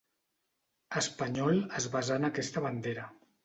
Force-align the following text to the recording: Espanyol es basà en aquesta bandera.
Espanyol 1.03 1.61
es 1.83 1.89
basà 1.99 2.21
en 2.23 2.29
aquesta 2.33 2.69
bandera. 2.69 3.09